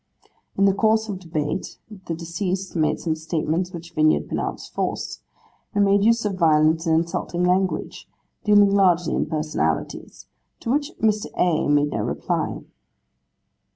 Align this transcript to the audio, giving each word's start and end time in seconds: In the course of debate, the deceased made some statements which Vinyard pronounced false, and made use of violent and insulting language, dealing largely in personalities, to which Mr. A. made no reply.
In 0.57 0.65
the 0.65 0.73
course 0.73 1.07
of 1.09 1.19
debate, 1.19 1.77
the 2.07 2.15
deceased 2.15 2.75
made 2.75 2.99
some 2.99 3.13
statements 3.13 3.71
which 3.71 3.93
Vinyard 3.93 4.25
pronounced 4.27 4.73
false, 4.73 5.19
and 5.75 5.85
made 5.85 6.03
use 6.03 6.25
of 6.25 6.39
violent 6.39 6.87
and 6.87 6.95
insulting 7.01 7.43
language, 7.43 8.09
dealing 8.43 8.73
largely 8.73 9.13
in 9.13 9.27
personalities, 9.27 10.25
to 10.61 10.71
which 10.71 10.91
Mr. 11.01 11.27
A. 11.37 11.67
made 11.67 11.91
no 11.91 11.99
reply. 12.01 12.63